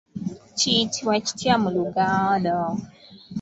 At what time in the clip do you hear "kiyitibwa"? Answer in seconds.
0.57-1.15